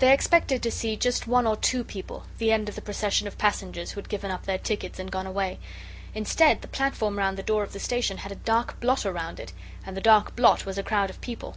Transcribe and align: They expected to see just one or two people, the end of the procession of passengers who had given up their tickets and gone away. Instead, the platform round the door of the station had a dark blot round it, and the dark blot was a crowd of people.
They 0.00 0.12
expected 0.12 0.62
to 0.62 0.70
see 0.70 0.98
just 0.98 1.26
one 1.26 1.46
or 1.46 1.56
two 1.56 1.82
people, 1.82 2.26
the 2.36 2.52
end 2.52 2.68
of 2.68 2.74
the 2.74 2.82
procession 2.82 3.26
of 3.26 3.38
passengers 3.38 3.92
who 3.92 3.98
had 3.98 4.10
given 4.10 4.30
up 4.30 4.44
their 4.44 4.58
tickets 4.58 4.98
and 4.98 5.10
gone 5.10 5.26
away. 5.26 5.58
Instead, 6.14 6.60
the 6.60 6.68
platform 6.68 7.16
round 7.16 7.38
the 7.38 7.42
door 7.42 7.62
of 7.62 7.72
the 7.72 7.80
station 7.80 8.18
had 8.18 8.30
a 8.32 8.36
dark 8.36 8.78
blot 8.80 9.06
round 9.06 9.40
it, 9.40 9.54
and 9.86 9.96
the 9.96 10.02
dark 10.02 10.36
blot 10.36 10.66
was 10.66 10.76
a 10.76 10.82
crowd 10.82 11.08
of 11.08 11.22
people. 11.22 11.56